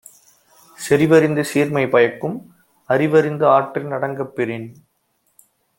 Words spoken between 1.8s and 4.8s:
பயக்கும் அறிவறிந்து ஆற்றின் அடங்கப் பெறின்